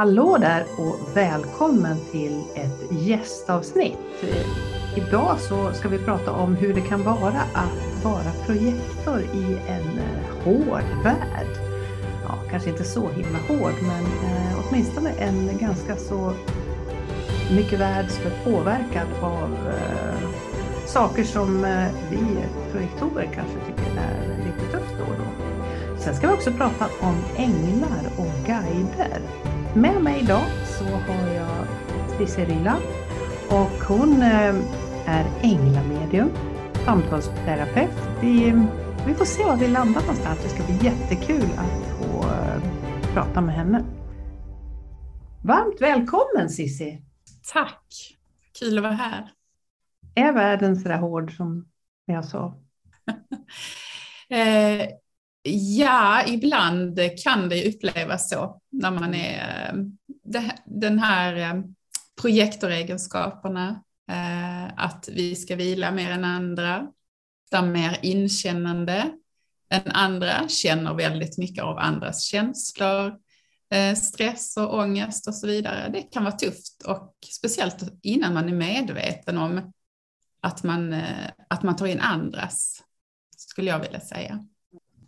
[0.00, 4.24] Hallå där och välkommen till ett gästavsnitt.
[4.96, 9.98] Idag så ska vi prata om hur det kan vara att vara projektor i en
[9.98, 11.48] eh, hård värld.
[12.28, 16.32] Ja, kanske inte så himla hård, men eh, åtminstone en ganska så
[17.54, 20.28] mycket värld som är påverkad av eh,
[20.86, 21.62] saker som
[22.10, 22.20] vi
[22.72, 25.44] projektorer kanske tycker är lite tufft då och då.
[25.98, 29.49] Sen ska vi också prata om änglar och guider.
[29.74, 31.66] Med mig idag så har jag
[32.18, 32.76] Cicerilla
[33.50, 34.54] och hon eh,
[35.06, 36.30] är änglamedium,
[36.84, 37.90] samtalsterapeut.
[38.20, 38.54] Vi,
[39.06, 40.42] vi får se var vi landar någonstans.
[40.42, 42.62] Det ska bli jättekul att få eh,
[43.14, 43.84] prata med henne.
[45.44, 47.02] Varmt välkommen Cissi!
[47.52, 48.18] Tack!
[48.60, 49.30] Kul att vara här.
[50.14, 51.68] Är världen så där hård som
[52.04, 52.54] jag sa?
[54.28, 54.88] eh,
[55.42, 59.74] ja, ibland kan det upplevas så när man är
[60.34, 61.62] eh, den här eh,
[62.22, 66.86] projektoregenskaperna, eh, att vi ska vila mer än andra,
[67.50, 69.10] där mer inkännande
[69.70, 73.18] än andra, känner väldigt mycket av andras känslor,
[73.96, 75.90] stress och ångest och så vidare.
[75.92, 79.72] Det kan vara tufft och speciellt innan man är medveten om
[80.40, 81.02] att man,
[81.48, 82.82] att man tar in andras,
[83.36, 84.46] skulle jag vilja säga.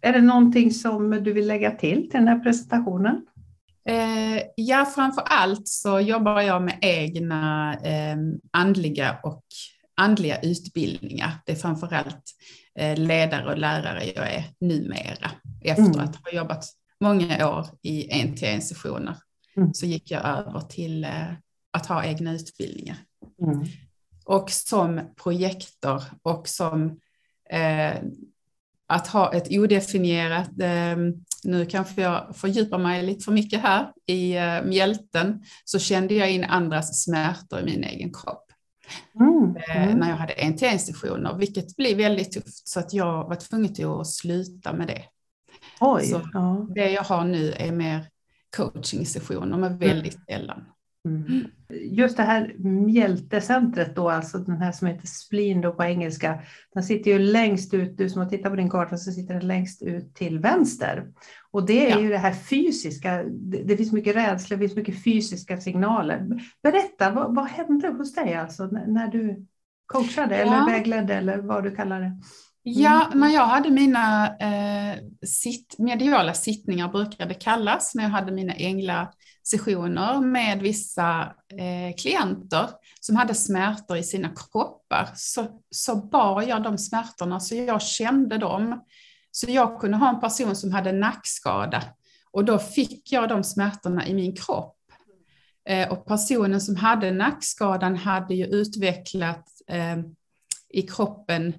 [0.02, 3.26] Är det någonting som du vill lägga till till den här presentationen?
[3.88, 8.16] Eh, ja, framför allt så jobbar jag med egna eh,
[8.50, 9.44] andliga och
[9.96, 11.30] andliga utbildningar.
[11.46, 12.22] Det är framför allt
[12.78, 15.30] eh, ledare och lärare jag är numera.
[15.64, 16.00] Efter mm.
[16.00, 16.64] att ha jobbat
[17.00, 19.16] många år i en till en sessioner
[19.56, 19.74] mm.
[19.74, 21.32] så gick jag över till eh,
[21.70, 22.96] att ha egna utbildningar.
[23.42, 23.66] Mm.
[24.24, 27.00] Och som projektor och som
[27.50, 27.94] eh,
[28.92, 30.96] att ha ett odefinierat, eh,
[31.44, 36.30] nu kanske jag fördjupar mig lite för mycket här, i eh, mjälten så kände jag
[36.30, 38.46] in andras smärtor i min egen kropp.
[39.20, 39.98] Mm, eh, mm.
[39.98, 44.06] När jag hade sessioner, vilket blev väldigt tufft så att jag var tvungen till att
[44.06, 45.02] sluta med det.
[45.80, 46.66] Oj, så ja.
[46.74, 48.06] Det jag har nu är mer
[48.56, 50.24] coaching sessioner men väldigt mm.
[50.28, 50.64] sällan.
[51.04, 51.46] Mm.
[51.68, 56.42] Just det här mjältecentret då, alltså den här som heter spleen då på engelska,
[56.74, 59.46] den sitter ju längst ut, du som har tittat på din karta så sitter den
[59.46, 61.06] längst ut till vänster.
[61.50, 62.00] Och det är ja.
[62.00, 66.28] ju det här fysiska, det, det, finns mycket rädsla, det finns mycket fysiska signaler.
[66.62, 69.46] Berätta, vad, vad hände hos dig alltså när, när du
[69.86, 70.42] coachade ja.
[70.42, 72.20] eller vägledde eller vad du kallar det?
[72.62, 73.20] Ja, mm.
[73.20, 78.52] när jag hade mina eh, sitt, mediala sittningar, brukar det kallas, när jag hade mina
[78.54, 82.68] änglasessioner med vissa eh, klienter
[83.00, 88.38] som hade smärtor i sina kroppar, så, så bar jag de smärtorna, så jag kände
[88.38, 88.84] dem.
[89.30, 91.82] Så jag kunde ha en person som hade nackskada
[92.30, 94.76] och då fick jag de smärtorna i min kropp.
[95.68, 99.98] Eh, och personen som hade nackskadan hade ju utvecklat eh,
[100.70, 101.54] i kroppen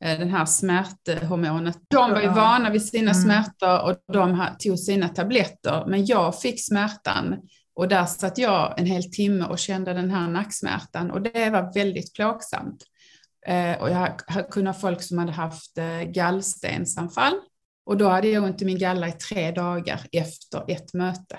[0.00, 1.78] den här smärthormonet.
[1.88, 3.22] De var ju vana vid sina mm.
[3.22, 7.36] smärtor och de tog sina tabletter, men jag fick smärtan
[7.74, 11.74] och där satt jag en hel timme och kände den här nacksmärtan och det var
[11.74, 12.84] väldigt plågsamt.
[13.46, 14.18] Eh, och jag
[14.50, 17.34] kunde ha folk som hade haft eh, gallstensanfall
[17.86, 21.38] och då hade jag ont i min galla i tre dagar efter ett möte.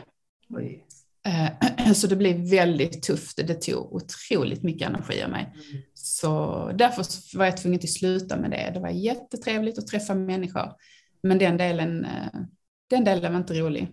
[0.49, 0.86] Oj.
[1.93, 3.47] Så det blev väldigt tufft.
[3.47, 5.41] Det tog otroligt mycket energi av mig.
[5.41, 5.83] Mm.
[5.93, 7.05] Så därför
[7.37, 8.71] var jag tvungen att sluta med det.
[8.73, 10.71] Det var jättetrevligt att träffa människor.
[11.23, 12.41] Men den delen, eh,
[12.89, 13.87] den delen var inte rolig.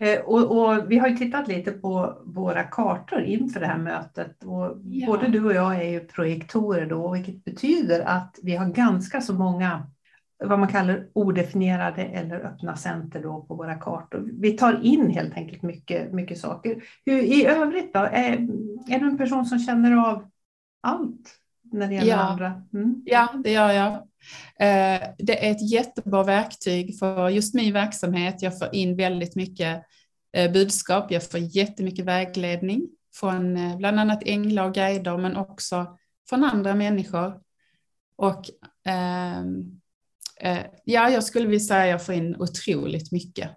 [0.00, 4.44] Eh, och, och, vi har ju tittat lite på våra kartor inför det här mötet.
[4.44, 5.06] Och ja.
[5.06, 9.34] Både du och jag är ju projektorer då, vilket betyder att vi har ganska så
[9.34, 9.90] många
[10.44, 14.30] vad man kallar odefinierade eller öppna center då på våra kartor.
[14.32, 16.84] Vi tar in helt enkelt mycket, mycket saker.
[17.06, 18.32] Hur, I övrigt då, är,
[18.88, 20.30] är du en person som känner av
[20.80, 21.34] allt
[21.72, 22.16] när det gäller ja.
[22.16, 22.62] andra?
[22.72, 23.02] Mm.
[23.04, 23.92] Ja, det gör jag.
[24.60, 28.42] Eh, det är ett jättebra verktyg för just min verksamhet.
[28.42, 29.82] Jag får in väldigt mycket
[30.32, 31.10] eh, budskap.
[31.10, 35.98] Jag får jättemycket vägledning från eh, bland annat änglar och guider, men också
[36.28, 37.40] från andra människor.
[38.16, 38.44] Och
[38.84, 39.80] ehm,
[40.84, 43.50] ja, jag skulle vilja säga att jag får in otroligt mycket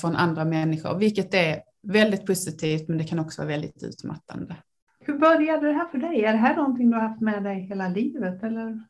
[0.00, 4.56] från andra människor, vilket är väldigt positivt, men det kan också vara väldigt utmattande.
[5.00, 6.24] Hur började det här för dig?
[6.24, 8.42] Är det här någonting du har haft med dig hela livet?
[8.42, 8.80] Eller?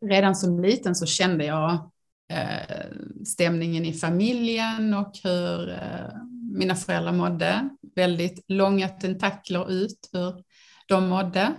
[0.00, 1.72] Redan som liten så kände jag
[2.32, 2.86] eh,
[3.24, 5.76] stämningen i familjen och hur eh,
[6.52, 7.68] mina föräldrar mådde.
[7.94, 10.44] Väldigt långa tentakler ut hur
[10.86, 11.52] de mådde.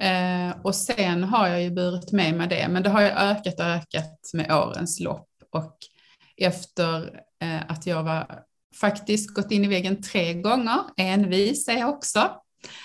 [0.00, 3.60] Eh, och sen har jag ju burit med mig det, men det har ju ökat
[3.60, 5.28] och ökat med årens lopp.
[5.52, 5.76] Och
[6.36, 8.42] efter eh, att jag var
[8.80, 10.78] faktiskt gått in i väggen tre gånger.
[10.96, 12.30] Envis är jag också.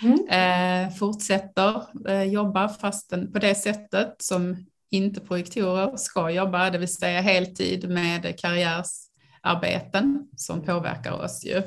[0.03, 0.27] Mm.
[0.29, 6.95] Eh, fortsätter eh, jobba fastän på det sättet som inte projektorer ska jobba, det vill
[6.95, 11.61] säga heltid med karriärsarbeten som påverkar oss ju.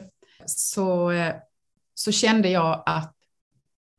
[0.47, 1.35] Så, eh,
[1.95, 3.18] så kände jag att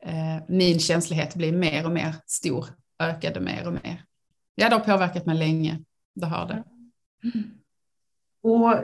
[0.03, 2.65] eh, min känslighet blev mer och mer stor,
[2.99, 4.03] ökade mer och mer.
[4.55, 5.79] Ja, det har påverkat mig länge,
[6.15, 6.63] det har det.
[7.23, 7.49] Mm.
[8.41, 8.75] Och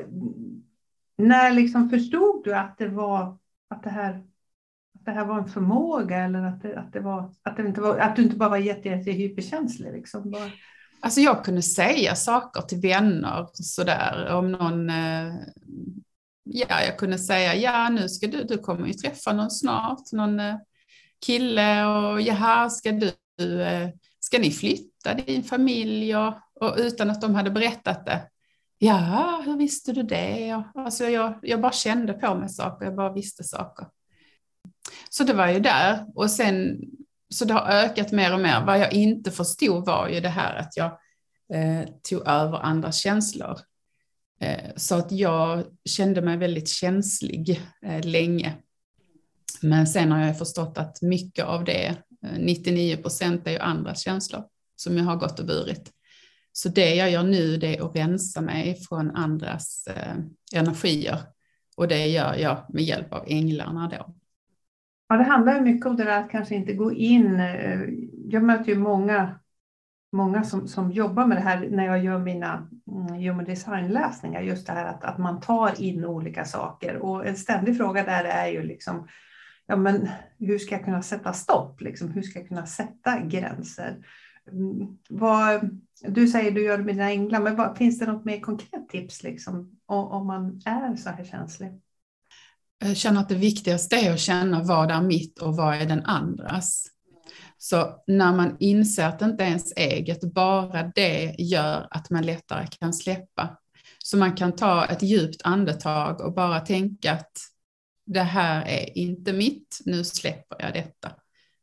[1.17, 3.37] när liksom förstod du att det var
[3.69, 4.23] att det här
[4.95, 7.81] att det här var en förmåga eller att det, att det, var, att det inte
[7.81, 9.93] var, att du inte bara var jätte, jätte hyperkänslig?
[9.93, 10.31] Liksom.
[10.31, 10.51] Bara...
[10.99, 15.33] Alltså jag kunde säga saker till vänner sådär om någon, eh,
[16.43, 20.39] ja jag kunde säga ja nu ska du, du kommer ju träffa någon snart, någon
[20.39, 20.55] eh,
[21.25, 23.89] kille och jaha ska du, eh,
[24.19, 28.29] ska ni flytta din familj och, och utan att de hade berättat det.
[28.77, 30.63] Ja, hur visste du det?
[30.75, 33.87] Alltså jag, jag bara kände på mig saker, jag bara visste saker.
[35.09, 36.05] Så det var ju där.
[36.15, 36.81] Och sen,
[37.33, 38.65] så det har ökat mer och mer.
[38.65, 40.91] Vad jag inte förstod var ju det här att jag
[41.53, 43.59] eh, tog över andras känslor.
[44.41, 48.53] Eh, så att jag kände mig väldigt känslig eh, länge.
[49.63, 51.87] Men sen har jag förstått att mycket av det,
[52.23, 54.43] eh, 99 procent, är ju andras känslor
[54.75, 55.91] som jag har gått och burit.
[56.51, 60.15] Så det jag gör nu det är att rensa mig från andras eh,
[60.59, 61.19] energier
[61.77, 64.15] och det gör jag med hjälp av änglarna då.
[65.07, 67.39] Ja, det handlar mycket om det där att kanske inte gå in.
[67.39, 67.81] Eh,
[68.13, 69.39] jag möter ju många,
[70.11, 74.41] många som, som jobbar med det här när jag gör mina mm, human design-läsningar.
[74.41, 76.97] Just det här att, att man tar in olika saker.
[76.97, 79.07] Och en ständig fråga där är ju liksom,
[79.67, 80.09] ja men
[80.39, 81.81] hur ska jag kunna sätta stopp?
[81.81, 82.11] Liksom?
[82.11, 84.05] Hur ska jag kunna sätta gränser?
[84.51, 88.25] Mm, vad, du säger du gör det med dina änglar, men vad, finns det något
[88.25, 91.81] mer konkret tips liksom, om, om man är så här känslig?
[92.79, 96.05] Jag känner att det viktigaste är att känna vad är mitt och vad är den
[96.05, 96.87] andras.
[97.57, 102.25] Så när man inser att det inte är ens eget, bara det gör att man
[102.25, 103.57] lättare kan släppa.
[104.03, 107.31] Så man kan ta ett djupt andetag och bara tänka att
[108.05, 111.11] det här är inte mitt, nu släpper jag detta.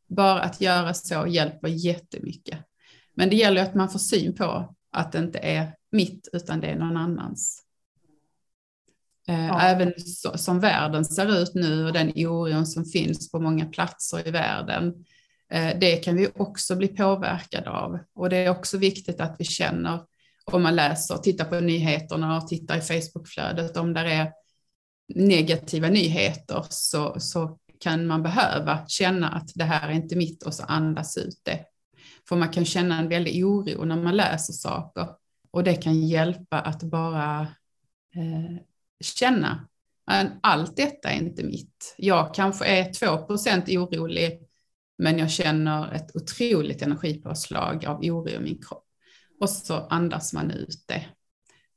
[0.07, 2.59] Bara att göra så hjälper jättemycket.
[3.13, 6.67] Men det gäller att man får syn på att det inte är mitt utan det
[6.67, 7.63] är någon annans.
[9.27, 9.61] Eh, ja.
[9.61, 14.27] Även så, som världen ser ut nu och den oron som finns på många platser
[14.27, 15.05] i världen.
[15.51, 17.99] Eh, det kan vi också bli påverkade av.
[18.15, 19.99] Och det är också viktigt att vi känner,
[20.45, 24.31] om man läser, tittar på nyheterna och tittar i Facebookflödet, om det är
[25.15, 30.53] negativa nyheter så, så kan man behöva känna att det här är inte mitt och
[30.53, 31.65] så andas ut det.
[32.29, 35.07] För man kan känna en väldig oro när man läser saker
[35.51, 37.41] och det kan hjälpa att bara
[38.15, 38.57] eh,
[39.03, 39.67] känna
[40.05, 41.95] att allt detta är inte mitt.
[41.97, 44.39] Jag kanske är 2% orolig
[44.97, 48.87] men jag känner ett otroligt energipåslag av oro i min kropp.
[49.39, 51.05] Och så andas man ut det.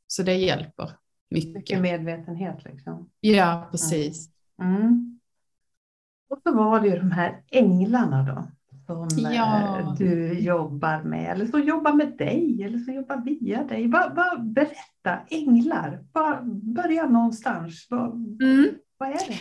[0.07, 0.91] Så det hjälper
[1.31, 1.55] mycket.
[1.55, 3.11] Mycket medvetenhet liksom.
[3.21, 4.31] Ja, precis.
[4.63, 5.21] Mm.
[6.31, 8.45] Och så var det ju de här änglarna då
[8.87, 9.79] som ja.
[9.79, 13.89] Eh, du jobbar med eller som jobbar med dig eller som jobbar via dig.
[13.89, 17.87] Va, va, berätta, änglar, va, börja någonstans.
[17.91, 18.69] Va, mm.
[18.99, 19.39] Vad är det?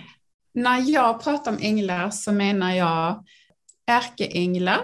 [0.53, 3.23] När jag pratar om änglar så menar jag
[3.87, 4.81] ärkeänglar.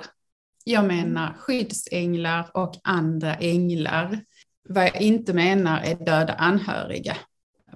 [0.63, 4.19] Jag menar skyddsänglar och andra änglar.
[4.69, 7.17] Vad jag inte menar är döda anhöriga.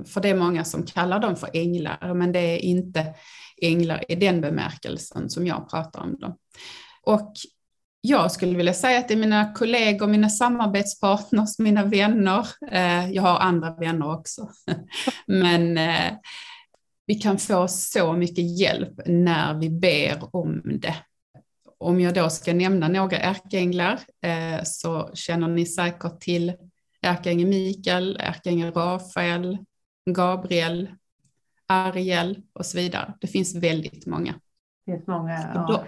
[0.05, 3.13] För det är många som kallar dem för änglar, men det är inte
[3.61, 6.37] änglar i den bemärkelsen som jag pratar om dem.
[7.01, 7.33] Och
[8.01, 12.47] jag skulle vilja säga att det är mina kollegor, mina samarbetspartners, mina vänner.
[12.71, 14.49] Eh, jag har andra vänner också.
[15.27, 16.13] Men eh,
[17.05, 20.95] vi kan få så mycket hjälp när vi ber om det.
[21.77, 26.53] Om jag då ska nämna några ärkeänglar eh, så känner ni säkert till
[27.05, 29.57] ärkeängeln Mikael, ärkeängeln Rafael,
[30.09, 30.89] Gabriel,
[31.67, 33.13] Ariel och så vidare.
[33.19, 34.33] Det finns väldigt många.
[34.85, 35.85] Det finns många, ja.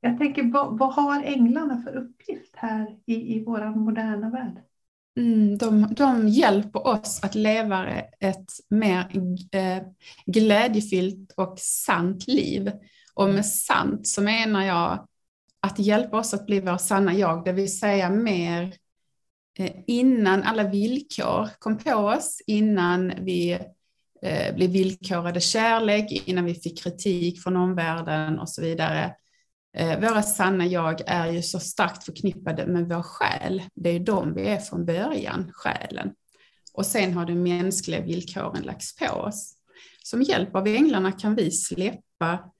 [0.00, 4.62] Jag tänker, vad, vad, har änglarna för uppgift här i, i vår moderna värld?
[5.16, 7.86] Mm, de, de, hjälper oss att leva
[8.20, 9.10] ett mer
[9.52, 9.82] eh,
[10.26, 12.72] glädjefyllt och sant liv.
[13.14, 15.06] Och med sant så menar jag
[15.60, 18.74] att hjälpa oss att bli vår sanna jag, det vill säga mer
[19.58, 23.58] Eh, innan alla villkor kom på oss, innan vi
[24.22, 29.14] eh, blev villkorade kärlek, innan vi fick kritik från omvärlden och så vidare
[29.76, 33.62] eh, våra sanna jag är ju så starkt förknippade med vår själ.
[33.74, 36.14] Det är ju de vi är från början, själen.
[36.72, 39.54] Och sen har de mänskliga villkoren lagts på oss.
[40.02, 42.52] Som hjälp av änglarna kan vi släppa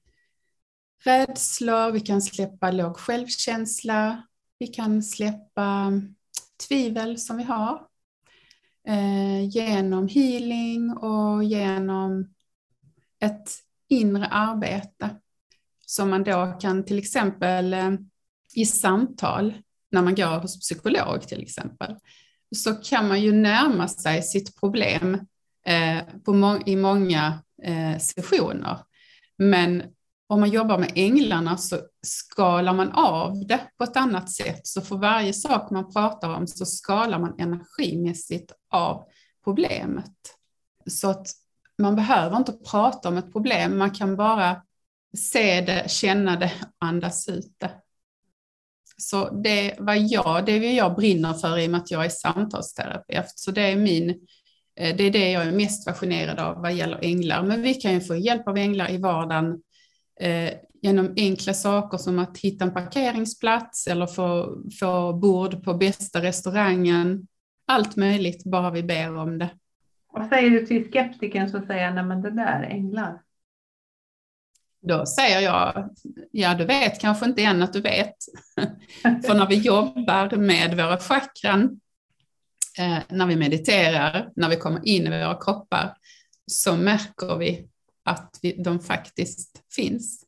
[1.03, 4.23] rädslor, vi kan släppa låg självkänsla,
[4.59, 5.91] vi kan släppa
[6.67, 7.87] tvivel som vi har
[8.87, 12.33] eh, genom healing och genom
[13.19, 13.51] ett
[13.89, 15.09] inre arbete
[15.85, 17.91] som man då kan till exempel eh,
[18.55, 19.53] i samtal
[19.91, 21.95] när man går hos psykolog till exempel
[22.55, 25.27] så kan man ju närma sig sitt problem
[25.65, 28.77] eh, på må i många eh, sessioner.
[29.37, 29.83] Men
[30.35, 34.67] om man jobbar med änglarna så skalar man av det på ett annat sätt.
[34.67, 39.03] Så för varje sak man pratar om så skalar man energimässigt av
[39.43, 40.13] problemet.
[40.85, 41.27] Så att
[41.77, 44.61] man behöver inte prata om ett problem, man kan bara
[45.17, 47.71] se det, känna det, andas ut det.
[48.97, 52.09] Så det var jag, det är jag brinner för i och med att jag är
[52.09, 53.29] samtalsterapeut.
[53.35, 54.09] Så det är min,
[54.75, 57.43] eh, det är det jag är mest fascinerad av vad gäller änglar.
[57.43, 59.61] Men vi kan ju få hjälp av änglar i vardagen
[60.19, 66.21] eh, genom enkla saker som att hitta en parkeringsplats eller få, få bord på bästa
[66.21, 67.27] restaurangen.
[67.67, 69.49] Allt möjligt, bara vi ber om det.
[70.13, 73.21] Vad säger du till skeptiken som säger, nej men det där är änglar?
[74.81, 75.89] Då säger jag,
[76.31, 78.15] ja du vet kanske inte än att du vet.
[79.25, 81.79] För när vi jobbar med våra chakran,
[82.79, 85.97] eh, när vi mediterar, när vi kommer in i våra kroppar,
[86.47, 87.67] så märker vi
[88.05, 90.25] att vi, de faktiskt finns.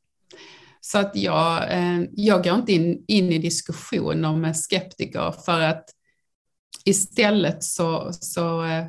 [0.82, 5.62] Så att jag, eh, jag går inte in, in i diskussioner eh, med skeptiker för
[5.62, 5.90] att
[6.86, 8.86] istället så, så eh,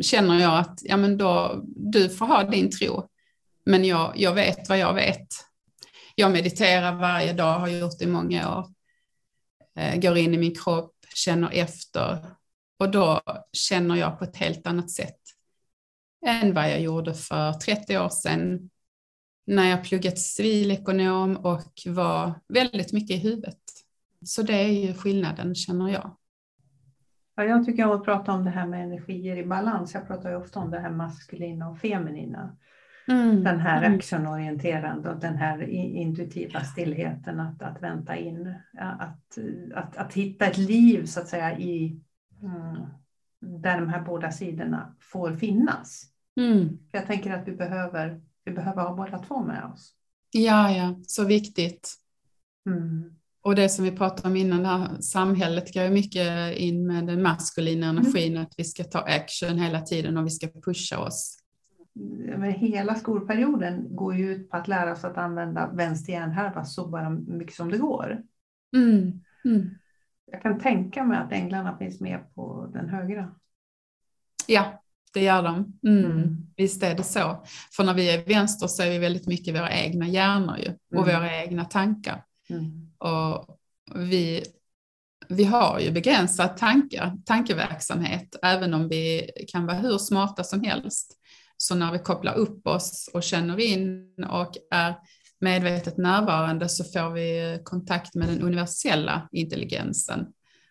[0.00, 3.08] känner jag att ja, men då, du får ha din tro,
[3.64, 5.28] men jag, jag vet vad jag vet.
[6.14, 8.66] Jag mediterar varje dag, har gjort det i många år.
[10.00, 12.26] Går in i min kropp, känner efter
[12.78, 13.20] och då
[13.52, 15.17] känner jag på ett helt annat sätt
[16.26, 18.70] än vad jag gjorde för 30 år sedan
[19.46, 23.62] när jag pluggat civilekonom och var väldigt mycket i huvudet.
[24.24, 26.16] Så det är ju skillnaden känner jag.
[27.36, 29.94] Ja, jag tycker om att prata om det här med energier i balans.
[29.94, 32.56] Jag pratar ju ofta om det här maskulina och feminina.
[33.08, 33.44] Mm.
[33.44, 33.98] Den här mm.
[33.98, 38.54] actionorienterande och den här intuitiva stillheten att, att vänta in.
[38.78, 39.38] Att,
[39.74, 42.00] att, att hitta ett liv så att säga i
[42.42, 42.76] mm,
[43.40, 46.04] där de här båda sidorna får finnas.
[46.40, 46.78] Mm.
[46.92, 49.94] Jag tänker att vi behöver, vi behöver ha båda två med oss.
[50.30, 51.94] Ja, ja, så viktigt.
[52.66, 53.14] Mm.
[53.42, 57.06] Och det som vi pratade om innan, det här samhället går ju mycket in med
[57.06, 57.98] den maskulina mm.
[57.98, 58.42] energin, mm.
[58.42, 61.38] att vi ska ta action hela tiden och vi ska pusha oss.
[62.38, 66.88] Men hela skolperioden går ju ut på att lära oss att använda vänster hjärnhalva så
[66.88, 68.22] bara mycket som det går.
[68.76, 69.20] Mm.
[70.30, 73.34] Jag kan tänka mig att änglarna finns med på den högra.
[74.46, 74.82] Ja,
[75.14, 75.78] det gör de.
[75.86, 76.04] Mm.
[76.04, 76.36] Mm.
[76.56, 77.44] Visst är det så.
[77.72, 81.08] För när vi är vänster så är vi väldigt mycket våra egna hjärnor ju, och
[81.08, 81.20] mm.
[81.20, 82.24] våra egna tankar.
[82.50, 82.90] Mm.
[82.98, 83.58] Och
[83.94, 84.44] vi,
[85.28, 91.14] vi har ju begränsad tankar, tankeverksamhet, även om vi kan vara hur smarta som helst.
[91.56, 94.94] Så när vi kopplar upp oss och känner in och är
[95.40, 100.26] medvetet närvarande så får vi kontakt med den universella intelligensen.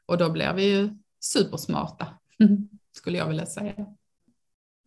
[0.06, 2.08] Och då blir vi ju supersmarta,
[2.92, 3.86] skulle jag vilja säga.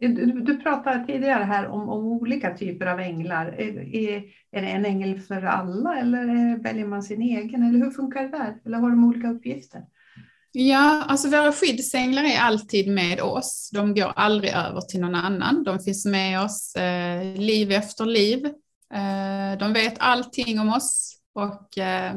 [0.00, 3.46] Du, du pratade tidigare här om, om, olika typer av änglar.
[3.46, 7.62] Är, är, är det en ängel för alla eller väljer man sin egen?
[7.62, 8.56] Eller hur funkar det där?
[8.64, 9.82] Eller har de olika uppgifter?
[10.52, 13.70] Ja, alltså våra skyddsänglar är alltid med oss.
[13.72, 15.64] De går aldrig över till någon annan.
[15.64, 18.52] De finns med oss eh, liv efter liv.
[18.94, 22.14] Eh, de vet allting om oss och eh,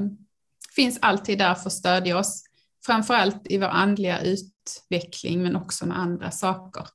[0.76, 2.44] finns alltid där för att stödja oss.
[2.86, 6.88] Framförallt i vår andliga utveckling men också med andra saker.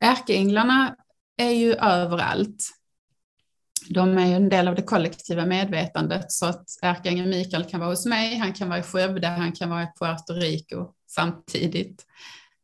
[0.00, 0.96] Ärkeänglarna
[1.36, 2.70] är ju överallt.
[3.90, 7.90] De är ju en del av det kollektiva medvetandet så att ärkeängeln Mikael kan vara
[7.90, 12.06] hos mig, han kan vara i Skövde, han kan vara i Puerto Rico samtidigt.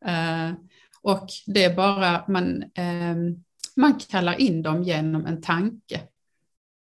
[0.06, 0.50] Eh,
[1.02, 2.64] och det är bara man,
[3.76, 6.00] man kallar in dem genom en tanke.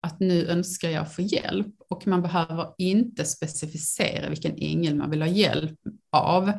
[0.01, 5.22] Att nu önskar jag få hjälp och man behöver inte specificera vilken ängel man vill
[5.22, 5.79] ha hjälp
[6.12, 6.50] av.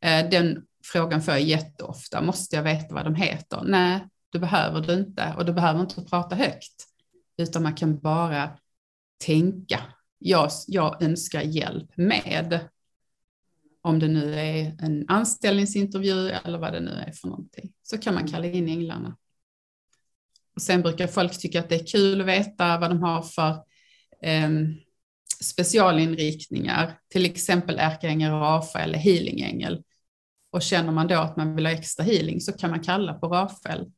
[0.00, 3.62] Eh, den frågan får jag jätteofta, måste jag veta vad de heter?
[3.64, 4.00] Nej,
[4.32, 6.86] det behöver du inte och du behöver inte prata högt,
[7.36, 8.58] utan man kan bara
[9.24, 9.80] tänka.
[10.18, 12.60] Jag, jag önskar hjälp med,
[13.82, 18.14] om det nu är en anställningsintervju eller vad det nu är för någonting, så kan
[18.14, 19.16] man kalla in änglarna.
[20.56, 23.50] Och sen brukar folk tycka att det är kul att veta vad de har för
[24.22, 24.50] eh,
[25.42, 29.82] specialinriktningar, till exempel ärkeängel Rafael, eller healingängel
[30.52, 33.28] Och känner man då att man vill ha extra healing så kan man kalla på
[33.28, 33.92] Rafael.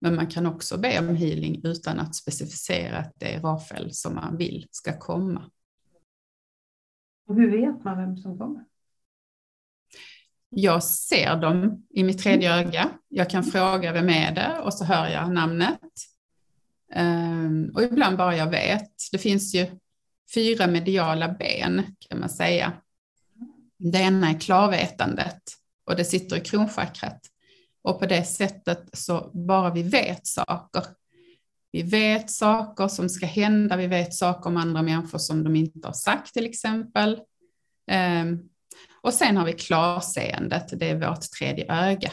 [0.00, 4.14] Men man kan också be om healing utan att specificera att det är Rafael som
[4.14, 5.50] man vill ska komma.
[7.26, 8.64] Och hur vet man vem som kommer?
[10.50, 12.66] Jag ser dem i mitt tredje mm.
[12.66, 12.90] öga.
[13.08, 15.80] Jag kan fråga vem är det och så hör jag namnet.
[16.94, 18.92] Um, och ibland bara jag vet.
[19.12, 19.66] Det finns ju
[20.34, 22.72] fyra mediala ben kan man säga.
[23.78, 25.42] Det ena är klarvetandet
[25.84, 27.20] och det sitter i kronchakrat.
[27.82, 30.84] Och på det sättet så bara vi vet saker.
[31.72, 35.88] Vi vet saker som ska hända, vi vet saker om andra människor som de inte
[35.88, 37.20] har sagt till exempel.
[39.02, 42.12] Och sen har vi klarseendet, det är vårt tredje öga.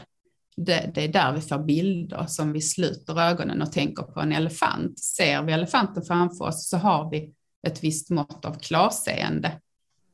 [0.57, 4.31] Det, det, är där vi får bilder som vi sluter ögonen och tänker på en
[4.31, 4.99] elefant.
[4.99, 7.33] Ser vi elefanten framför oss så har vi
[7.67, 9.51] ett visst mått av klarseende.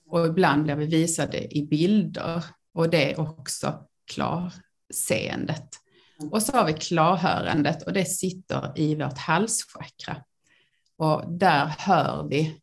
[0.10, 3.74] Och ibland blir vi visade i bilder och det är också
[4.12, 5.70] klarseendet.
[6.32, 10.18] Och så har vi klarhörandet och det sitter i vårt halschakra.
[10.98, 12.63] Och där hör vi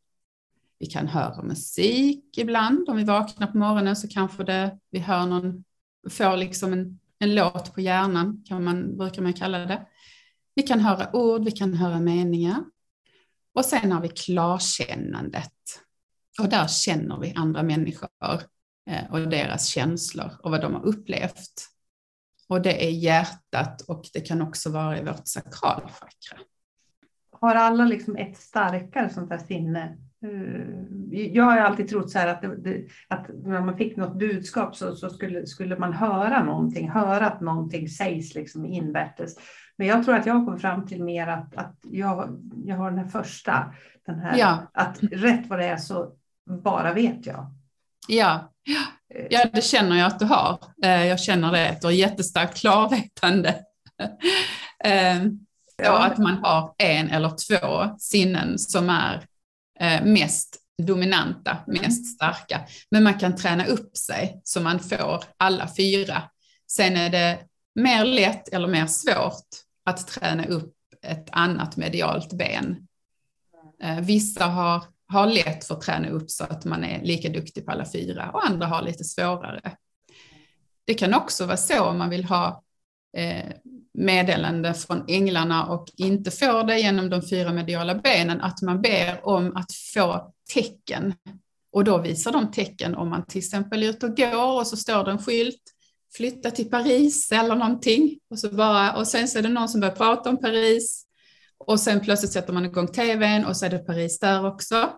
[0.80, 2.88] vi kan höra musik ibland.
[2.88, 5.64] Om vi vaknar på morgonen så kanske det, vi hör någon,
[6.10, 9.86] får liksom en, en låt på hjärnan, kan man, brukar man kalla det.
[10.54, 12.64] Vi kan höra ord, vi kan höra meningar.
[13.54, 15.52] Och sen har vi klarkännandet.
[16.40, 18.08] Och där känner vi andra människor
[18.90, 21.68] eh, och deras känslor och vad de har upplevt.
[22.48, 26.38] Och det är hjärtat och det kan också vara i vårt sakralchakra.
[27.40, 29.98] Har alla liksom ett starkare sånt här sinne
[31.10, 35.10] jag har alltid trott så att, det, att när man fick något budskap så, så,
[35.10, 39.34] skulle, skulle man höra någonting, höra att någonting sägs liksom invärtes.
[39.76, 42.98] Men jag tror att jag kommit fram till mer att, att jag, jag har den
[42.98, 43.74] här första,
[44.06, 44.70] den här, ja.
[44.74, 46.12] att rätt vad det är så
[46.62, 47.46] bara vet jag.
[48.08, 48.52] Ja.
[49.30, 50.58] ja, det känner jag att du har.
[50.84, 53.54] Eh, jag känner det, att du har jättestarkt klarvetande.
[54.84, 55.24] Eh,
[55.76, 56.06] ja.
[56.06, 59.29] Att man har en eller två sinnen som är Eh,
[60.04, 61.82] mest dominanta, mm.
[61.82, 62.60] mest starka.
[62.90, 66.22] Men man kan träna upp sig så man får alla fyra.
[66.70, 67.38] Sen är det
[67.74, 69.48] mer lätt eller mer svårt
[69.84, 72.86] att träna upp ett annat medialt ben.
[73.82, 77.66] Eh, vissa har, har lätt för att träna upp så att man är lika duktig
[77.66, 79.76] på alla fyra och andra har lite svårare.
[80.84, 82.62] Det kan också vara så om man vill ha
[83.16, 83.52] eh,
[83.92, 89.28] meddelande från änglarna och inte får det genom de fyra mediala benen, att man ber
[89.28, 91.14] om att få tecken.
[91.72, 94.76] Och då visar de tecken om man till exempel är ute och går och så
[94.76, 95.62] står det en skylt,
[96.16, 98.18] flytta till Paris eller någonting.
[98.30, 101.06] Och, så bara, och sen så är det någon som börjar prata om Paris
[101.58, 104.90] och sen plötsligt sätter man igång tvn och så är det Paris där också.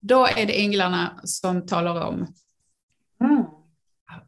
[0.00, 2.26] Då är det änglarna som talar om.
[3.20, 3.44] Mm.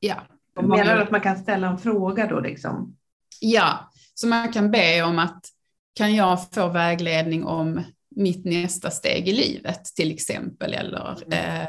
[0.01, 0.16] Ja.
[0.57, 2.96] Och menar du att man kan ställa en fråga då liksom?
[3.40, 3.91] Ja,
[4.22, 5.46] så man kan be om att
[5.94, 7.82] kan jag få vägledning om
[8.16, 11.66] mitt nästa steg i livet till exempel, eller mm.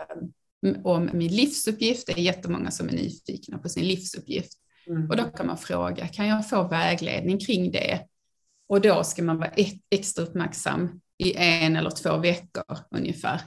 [0.65, 2.07] eh, om min livsuppgift.
[2.07, 4.53] Det är jättemånga som är nyfikna på sin livsuppgift.
[4.87, 5.09] Mm.
[5.09, 8.07] Och då kan man fråga, kan jag få vägledning kring det?
[8.67, 13.41] Och då ska man vara ett, extra uppmärksam i en eller två veckor ungefär.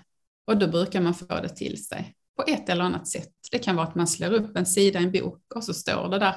[0.47, 3.33] Och då brukar man få det till sig på ett eller annat sätt.
[3.51, 6.09] Det kan vara att man slår upp en sida i en bok och så står
[6.09, 6.35] det där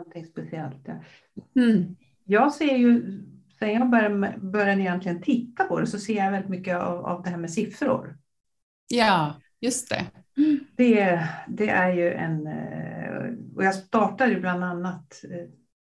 [0.00, 0.80] Någonting speciellt.
[0.84, 0.94] Ja.
[1.62, 1.96] Mm.
[2.24, 3.22] Jag ser ju,
[3.58, 7.22] sen jag började, började egentligen titta på det, så ser jag väldigt mycket av, av
[7.22, 8.18] det här med siffror.
[8.88, 10.06] Ja, just det.
[10.76, 15.50] Det, det är ju en, eh, och jag startade ju bland annat, eh,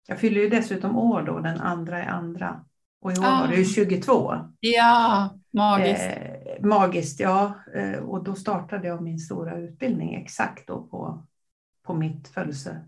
[0.08, 2.66] jag fyller ju dessutom år då, den andra i andra.
[3.02, 3.40] Och i år ah.
[3.42, 4.34] var det ju 22.
[4.60, 6.04] Ja, magiskt.
[6.04, 7.54] Eh, magiskt, ja.
[7.76, 11.26] Eh, och då startade jag min stora utbildning exakt då på,
[11.84, 12.82] på mitt födelse,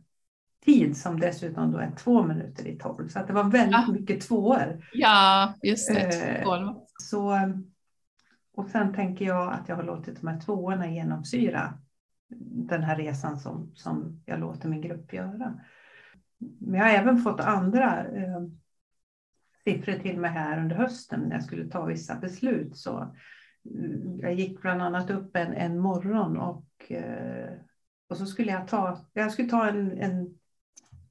[0.68, 3.08] tid som dessutom då är två minuter i tolv.
[3.08, 3.92] Så att det var väldigt ja.
[3.92, 4.86] mycket tvåor.
[4.94, 6.42] Ja, just det.
[6.42, 7.52] Eh, så,
[8.54, 11.74] och sen tänker jag att jag har låtit de här tvåorna genomsyra
[12.68, 15.60] den här resan som, som jag låter min grupp göra.
[16.60, 18.42] Men jag har även fått andra eh,
[19.64, 22.78] siffror till mig här under hösten när jag skulle ta vissa beslut.
[22.78, 23.16] Så
[23.76, 27.54] mm, jag gick bland annat upp en, en morgon och, eh,
[28.10, 30.37] och så skulle jag ta, jag skulle ta en, en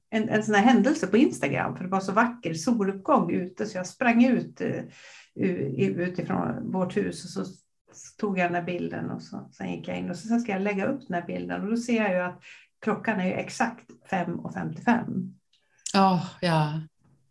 [0.09, 3.77] en, en sån här händelse på Instagram, för det var så vacker soluppgång ute, så
[3.77, 4.81] jag sprang ut uh,
[5.79, 7.53] utifrån vårt hus och så
[8.19, 10.61] tog jag den här bilden och så, sen gick jag in och så ska jag
[10.61, 12.41] lägga upp den här bilden och då ser jag ju att
[12.81, 15.31] klockan är ju exakt 5.55.
[15.95, 16.81] Oh, ja.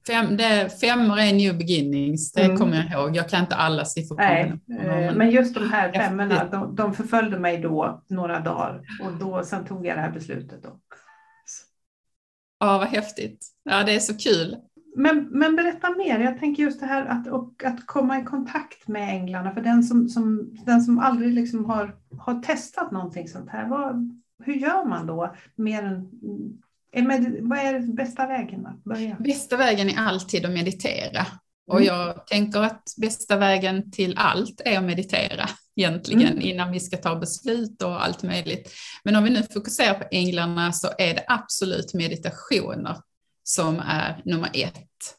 [0.06, 2.56] Fem, det, femmor är new beginnings, det mm.
[2.56, 3.16] kommer jag ihåg.
[3.16, 4.16] Jag kan inte alla siffror.
[4.16, 9.12] Nej, men, men just de här femmorna, de, de förföljde mig då några dagar och
[9.12, 10.62] då, sen tog jag det här beslutet.
[10.62, 10.80] Då.
[12.58, 13.46] Ja, vad häftigt.
[13.64, 14.56] Ja, det är så kul.
[14.96, 16.20] Men, men berätta mer.
[16.20, 19.54] Jag tänker just det här att, och, att komma i kontakt med änglarna.
[19.54, 24.20] För den som, som, den som aldrig liksom har, har testat någonting sånt här, vad,
[24.44, 25.34] hur gör man då?
[25.56, 29.16] Mer än, vad är bästa vägen att börja?
[29.18, 31.26] Bästa vägen är alltid att meditera.
[31.66, 31.86] Och mm.
[31.86, 36.40] jag tänker att bästa vägen till allt är att meditera egentligen mm.
[36.40, 38.72] innan vi ska ta beslut och allt möjligt.
[39.04, 42.96] Men om vi nu fokuserar på änglarna så är det absolut meditationer
[43.42, 45.16] som är nummer ett.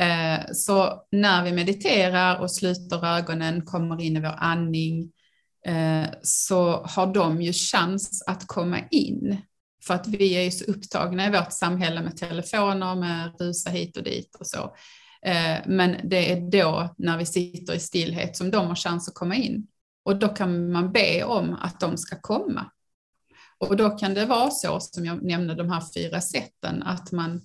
[0.00, 5.12] Eh, så när vi mediterar och sluter ögonen, kommer in i vår andning,
[5.66, 9.40] eh, så har de ju chans att komma in.
[9.86, 13.96] För att vi är ju så upptagna i vårt samhälle med telefoner, med rusa hit
[13.96, 14.74] och dit och så.
[15.22, 19.14] Eh, men det är då när vi sitter i stillhet som de har chans att
[19.14, 19.66] komma in.
[20.02, 22.70] Och då kan man be om att de ska komma.
[23.58, 27.40] Och då kan det vara så som jag nämnde de här fyra sätten att man,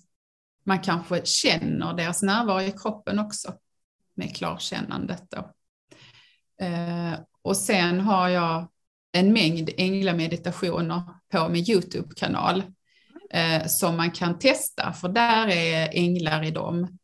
[0.64, 3.54] man kanske känner deras närvaro i kroppen också
[4.16, 5.24] med klarkännandet.
[5.30, 5.38] Då.
[6.66, 8.68] Eh, och sen har jag
[9.12, 12.64] en mängd änglameditationer på min Youtube-kanal
[13.30, 16.98] eh, som man kan testa för där är änglar i dem.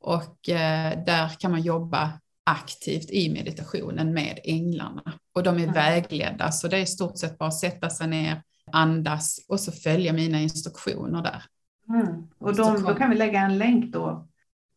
[0.00, 2.12] Och eh, där kan man jobba
[2.44, 5.12] aktivt i meditationen med änglarna.
[5.34, 5.74] Och de är mm.
[5.74, 9.72] vägledda, så det är i stort sett bara att sätta sig ner, andas och så
[9.72, 11.44] följa mina instruktioner där.
[11.88, 12.28] Mm.
[12.38, 14.28] Och de, då kan vi lägga en länk då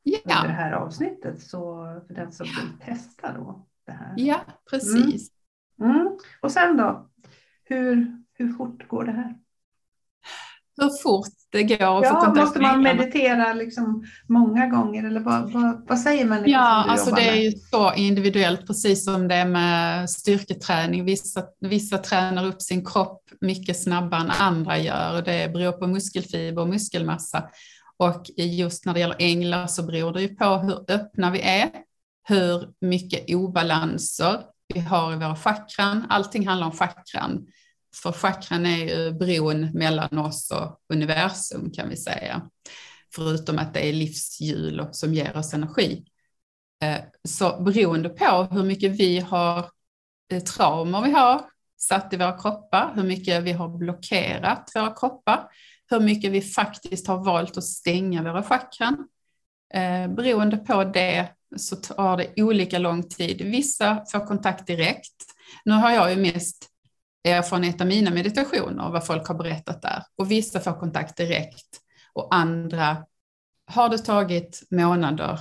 [0.03, 0.19] ja.
[0.23, 3.65] under det här avsnittet så för den som vill testa då.
[3.85, 4.13] Det här.
[4.17, 5.31] Ja, precis.
[5.79, 5.91] Mm.
[5.91, 6.17] mm.
[6.41, 7.09] Och sen då,
[7.63, 9.35] hur, hur fort går det här?
[10.77, 15.19] Hur fort det går att ja, få kontakt Måste man meditera liksom många gånger eller
[15.19, 16.43] vad, vad, vad säger man?
[16.45, 21.05] Ja, alltså det är ju så individuellt, precis som det är med styrketräning.
[21.05, 25.21] Vissa, vissa tränar upp sin kropp mycket snabbare än andra gör.
[25.21, 27.49] Det beror på muskelfiber och muskelmassa.
[27.97, 31.69] Och just när det gäller änglar så beror det ju på hur öppna vi är,
[32.27, 34.39] hur mycket obalanser
[34.73, 36.05] vi har i våra chakran.
[36.09, 37.47] Allting handlar om chakran.
[37.95, 42.49] För chakran är ju bron mellan oss och universum kan vi säga.
[43.15, 46.05] Förutom att det är livshjul som ger oss energi.
[46.83, 49.65] Eh, så beroende på hur mycket vi har
[50.31, 51.41] eh, traumor vi har
[51.77, 55.47] satt i våra kroppar, hur mycket vi har blockerat våra kroppar,
[55.89, 59.07] hur mycket vi faktiskt har valt att stänga våra chakran.
[59.73, 63.41] Eh, beroende på det så tar det olika lång tid.
[63.41, 65.15] Vissa får kontakt direkt.
[65.65, 66.70] Nu har jag ju mest
[67.23, 70.03] erfarenhet av mina meditationer och vad folk har berättat där.
[70.15, 71.81] Och vissa får kontakt direkt
[72.13, 73.05] och andra
[73.65, 75.39] har det tagit månader.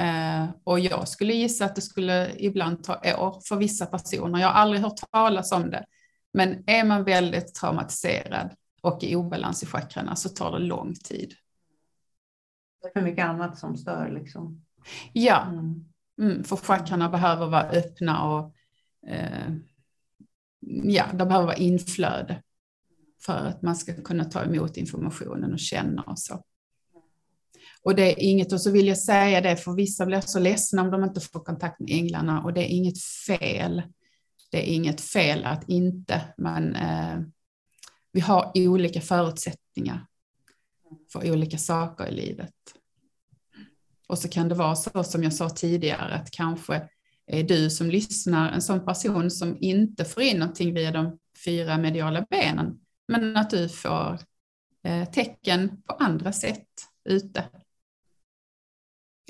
[0.00, 4.40] Eh, och jag skulle gissa att det skulle ibland ta år för vissa personer.
[4.40, 5.84] Jag har aldrig hört talas om det.
[6.32, 11.34] Men är man väldigt traumatiserad och i obalans i chakrarna så tar det lång tid.
[12.82, 14.64] Det är för mycket annat som stör liksom.
[15.12, 15.84] Ja, mm.
[16.20, 18.54] Mm, för chakrarna behöver vara öppna och
[19.06, 19.52] eh,
[20.84, 22.42] ja, det behöver vara inflöde
[23.26, 26.44] för att man ska kunna ta emot informationen och känna och så.
[27.82, 30.82] Och det är inget, och så vill jag säga det, för vissa blir så ledsna
[30.82, 33.82] om de inte får kontakt med änglarna och det är inget fel.
[34.50, 37.20] Det är inget fel att inte, men eh,
[38.12, 40.06] vi har olika förutsättningar
[41.12, 42.54] för olika saker i livet.
[44.06, 46.88] Och så kan det vara så som jag sa tidigare, att kanske
[47.32, 51.78] är du som lyssnar en sån person som inte får in någonting via de fyra
[51.78, 54.18] mediala benen, men att du får
[54.82, 56.66] eh, tecken på andra sätt
[57.04, 57.44] ute.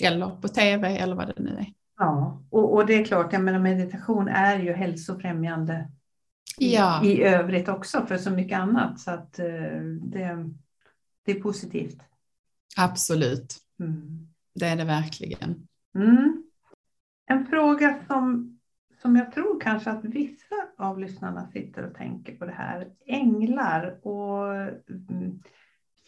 [0.02, 1.66] Eller på tv eller vad det nu är.
[1.98, 5.90] Ja, och, och det är klart, jag menar meditation är ju hälsofrämjande
[6.58, 7.04] ja.
[7.04, 9.00] i, övrigt också för så mycket annat.
[9.00, 9.46] Så att eh,
[10.02, 10.50] det,
[11.24, 11.98] det är positivt.
[12.76, 13.56] Absolut.
[13.80, 14.28] Mm.
[14.54, 15.68] Det är det verkligen.
[15.94, 16.39] Mm.
[17.30, 18.58] En fråga som,
[19.02, 22.88] som jag tror kanske att vissa av lyssnarna sitter och tänker på det här.
[23.06, 25.42] Änglar och mm,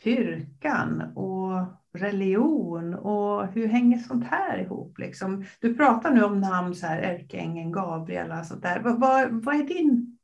[0.04, 4.98] kyrkan och religion och hur hänger sånt här ihop?
[4.98, 5.44] Liksom?
[5.60, 8.80] Du pratar nu om namn så här, ärkeängeln Gabriel och sånt där.
[8.80, 10.18] Vad, vad, vad, är din,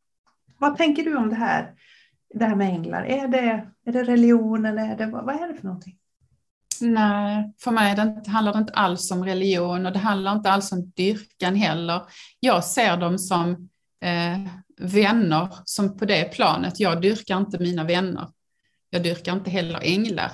[0.59, 1.75] vad tänker du om det här?
[2.35, 4.79] Det här med änglar, är det, är det religionen?
[4.79, 5.99] Är det, vad, vad är det för någonting?
[6.81, 10.51] Nej, för mig det inte, handlar det inte alls om religion och det handlar inte
[10.51, 12.03] alls om dyrkan heller.
[12.41, 13.69] Jag ser dem som
[14.05, 16.81] eh, vänner som på det planet.
[16.81, 18.29] Jag dyrkar inte mina vänner.
[18.91, 20.33] Jag dyrkar inte heller änglar.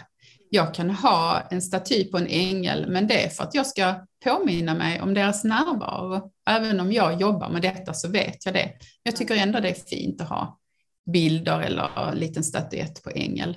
[0.50, 3.94] jag kan ha en staty på en ängel, men det är för att jag ska
[4.24, 6.30] påminna mig om deras närvaro.
[6.50, 8.72] Även om jag jobbar med detta så vet jag det.
[9.02, 10.58] Jag tycker ändå det är fint att ha
[11.12, 13.56] bilder eller en liten statyett på ängel.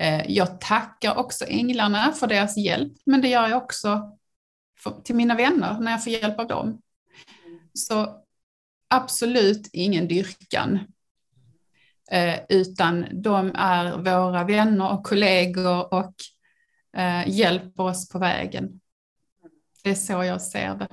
[0.00, 4.18] Eh, jag tackar också änglarna för deras hjälp, men det gör jag också
[5.04, 6.82] till mina vänner när jag får hjälp av dem.
[7.74, 8.24] Så
[8.88, 10.78] absolut ingen dyrkan,
[12.10, 16.14] eh, utan de är våra vänner och kollegor och
[16.96, 18.80] eh, hjälper oss på vägen.
[19.84, 20.88] Det är så jag ser det.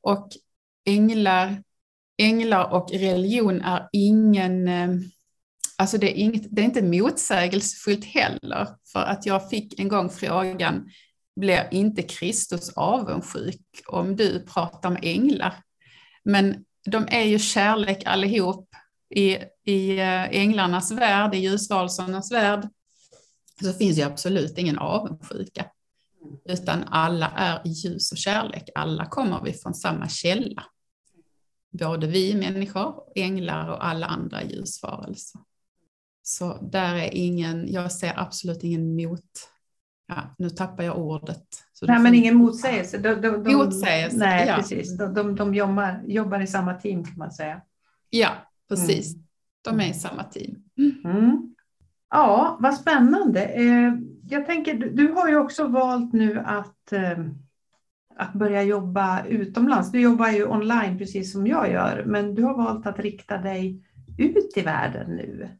[0.00, 0.28] Och
[0.84, 1.62] änglar,
[2.16, 4.88] änglar och religion är ingen, eh,
[5.78, 10.10] alltså det är, inget, det är inte motsägelsefullt heller, för att jag fick en gång
[10.10, 10.90] frågan,
[11.36, 15.54] blir inte Kristus avundsjuk om du pratar med änglar?
[16.24, 18.68] Men de är ju kärlek allihop
[19.14, 22.68] i, i eh, änglarnas värld, i ljusvarelsernas värld.
[23.62, 25.66] Så finns ju absolut ingen avundsjuka.
[26.44, 28.68] Utan alla är ljus och kärlek.
[28.74, 30.64] Alla kommer vi från samma källa.
[31.70, 35.40] Både vi människor, änglar och alla andra ljusvarelser.
[36.28, 39.24] Så där är ingen, jag ser absolut ingen mot,
[40.08, 41.44] ja, nu tappar jag ordet.
[41.82, 42.98] nej, men ingen motsägelse.
[42.98, 44.56] De, de, de, motsägelse, nej, ja.
[44.56, 44.98] precis.
[44.98, 47.60] De, de, de jobbar, jobbar, i samma team kan man säga.
[48.10, 48.30] Ja,
[48.68, 49.14] precis.
[49.14, 49.26] Mm.
[49.62, 50.56] De är i samma team.
[50.78, 51.16] Mm.
[51.16, 51.54] Mm.
[52.10, 53.44] Ja, vad spännande.
[53.44, 53.92] Eh,
[54.28, 57.18] jag tänker, du har ju också valt nu att, eh,
[58.16, 59.92] att börja jobba utomlands.
[59.92, 63.82] Du jobbar ju online precis som jag gör, men du har valt att rikta dig
[64.18, 65.58] ut i världen nu.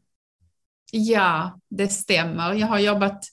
[0.91, 2.53] Ja, det stämmer.
[2.53, 3.25] Jag har jobbat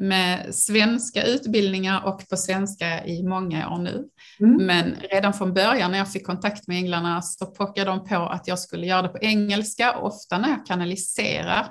[0.00, 4.08] med svenska utbildningar och på svenska i många år nu.
[4.40, 4.66] Mm.
[4.66, 8.48] Men redan från början när jag fick kontakt med änglarna så pockade de på att
[8.48, 9.98] jag skulle göra det på engelska.
[9.98, 11.66] Ofta när jag kanaliserar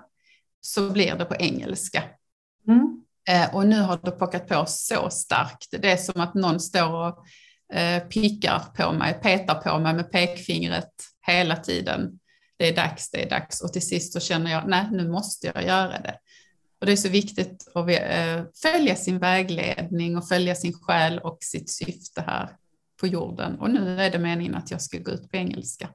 [0.61, 2.03] så blir det på engelska.
[2.67, 3.01] Mm.
[3.29, 5.67] Eh, och nu har det pockat på så starkt.
[5.81, 7.25] Det är som att någon står och
[7.77, 10.93] eh, pickar på mig, petar på mig med pekfingret
[11.27, 12.19] hela tiden.
[12.57, 13.61] Det är dags, det är dags.
[13.61, 16.19] Och till sist så känner jag, nej, nu måste jag göra det.
[16.79, 21.37] Och det är så viktigt att eh, följa sin vägledning och följa sin själ och
[21.41, 22.49] sitt syfte här
[22.99, 23.59] på jorden.
[23.59, 25.89] Och nu är det meningen att jag ska gå ut på engelska.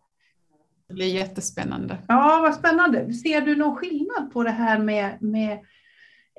[0.89, 1.99] Det blir jättespännande.
[2.09, 3.15] Ja, vad spännande.
[3.15, 5.59] Ser du någon skillnad på det här med, med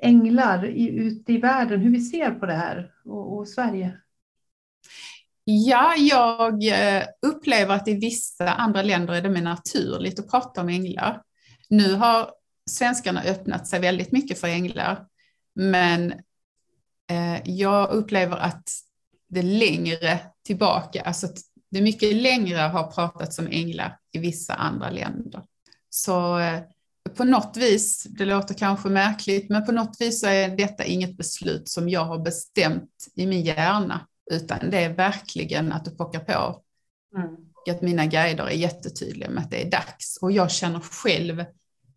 [0.02, 3.98] änglar i, ute i världen, hur vi ser på det här och, och Sverige?
[5.44, 10.60] Ja, jag eh, upplever att i vissa andra länder är det mer naturligt att prata
[10.60, 11.22] om änglar.
[11.68, 12.30] Nu har
[12.70, 15.06] svenskarna öppnat sig väldigt mycket för änglar,
[15.54, 16.12] men
[17.10, 18.70] eh, jag upplever att
[19.28, 21.28] det längre tillbaka, alltså
[21.70, 25.42] det mycket längre har pratats om änglar i vissa andra länder.
[25.90, 26.60] Så eh,
[27.16, 31.16] på något vis, det låter kanske märkligt, men på något vis så är detta inget
[31.16, 36.20] beslut som jag har bestämt i min hjärna, utan det är verkligen att du pockar
[36.20, 36.62] på.
[37.16, 37.36] Mm.
[37.70, 40.18] Att mina guider är jättetydliga med att det är dags.
[40.22, 41.44] Och jag känner själv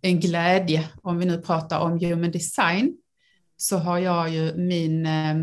[0.02, 2.98] en glädje, om vi nu pratar om human design,
[3.58, 5.36] så har jag ju min eh,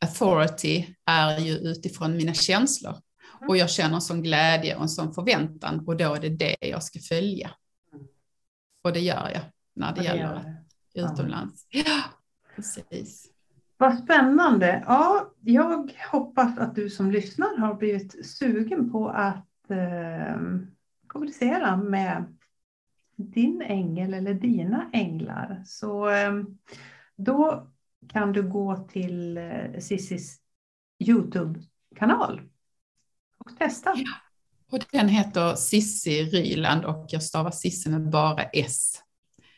[0.00, 2.92] authority är ju utifrån mina känslor.
[2.92, 3.48] Mm.
[3.48, 6.56] Och jag känner en sån glädje och en sån förväntan och då är det det
[6.60, 7.50] jag ska följa.
[8.82, 9.42] Och det gör jag
[9.74, 11.66] när det, det gäller utomlands.
[11.70, 12.02] Ja,
[12.56, 13.33] precis.
[13.76, 14.84] Vad spännande.
[14.86, 20.40] Ja, jag hoppas att du som lyssnar har blivit sugen på att eh,
[21.06, 22.24] kommunicera med
[23.16, 25.62] din ängel eller dina änglar.
[25.66, 26.32] Så eh,
[27.16, 27.68] då
[28.08, 30.40] kan du gå till eh, Sissis
[30.98, 32.40] Youtube-kanal
[33.38, 33.92] och testa.
[33.96, 34.10] Ja.
[34.70, 39.02] Och den heter Sissi Ryland och jag stavar Sissi med bara S.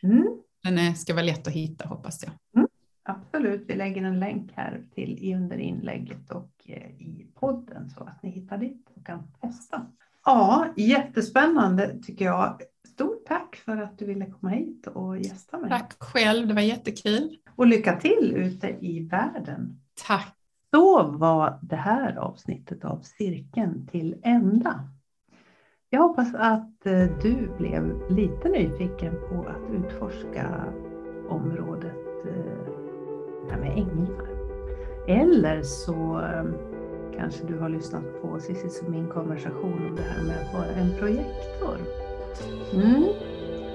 [0.03, 0.27] Mm.
[0.63, 2.31] Den ska vara lätt att hitta hoppas jag.
[2.55, 2.66] Mm.
[3.09, 8.23] Absolut, vi lägger en länk här till under inlägget och eh, i podden så att
[8.23, 9.85] ni hittar dit och kan testa.
[10.25, 12.61] Ja, jättespännande tycker jag.
[12.87, 15.69] Stort tack för att du ville komma hit och gästa mig.
[15.69, 17.37] Tack själv, det var jättekul.
[17.55, 19.81] Och lycka till ute i världen.
[20.07, 20.33] Tack.
[20.75, 24.89] Så var det här avsnittet av Cirkeln till ända.
[25.89, 30.73] Jag hoppas att eh, du blev lite nyfiken på att utforska
[31.29, 32.07] området
[33.51, 34.27] här med änglar.
[35.07, 36.43] Eller så eh,
[37.17, 40.65] kanske du har lyssnat på Cissi och min konversation om det här med att vara
[40.65, 41.77] en projektor.
[42.73, 43.03] Mm.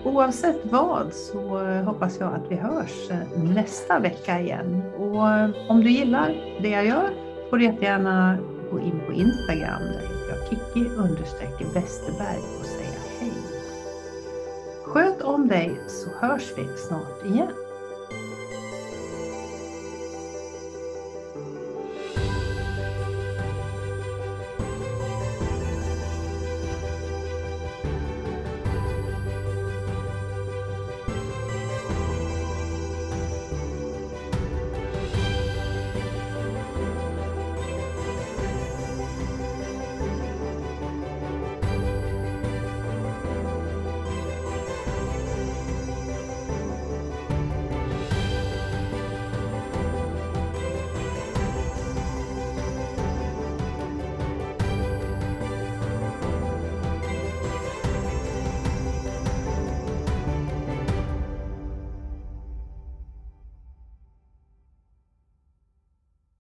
[0.04, 4.82] Oavsett vad så eh, hoppas jag att vi hörs eh, nästa vecka igen.
[4.98, 7.10] Och om du gillar det jag gör
[7.50, 8.38] får du jättegärna
[8.70, 9.82] gå in på Instagram.
[9.82, 13.32] Där heter jag Kikki Westerberg och säga hej.
[14.84, 17.61] Sköt om dig så hörs vi snart igen.